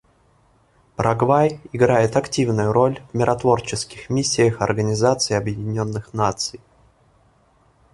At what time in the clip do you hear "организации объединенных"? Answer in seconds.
4.59-6.11